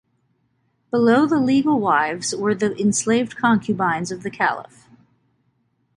Below 0.89 1.27
the 1.27 1.39
legal 1.39 1.79
wives 1.79 2.35
were 2.35 2.55
the 2.55 2.75
enslaved 2.75 3.35
concubines 3.37 4.11
of 4.11 4.23
the 4.23 4.31
Caliph. 4.31 4.87